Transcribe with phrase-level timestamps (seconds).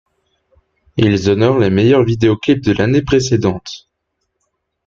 [0.97, 3.87] Ils honorent les meilleurs vidéoclips de l’année précédente.